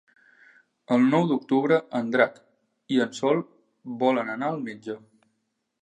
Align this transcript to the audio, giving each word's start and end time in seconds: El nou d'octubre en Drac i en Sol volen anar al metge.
El 0.95 1.03
nou 1.11 1.27
d'octubre 1.31 1.77
en 2.01 2.09
Drac 2.15 2.41
i 2.97 2.99
en 3.07 3.15
Sol 3.21 3.45
volen 4.05 4.37
anar 4.39 4.53
al 4.55 4.63
metge. 4.71 4.99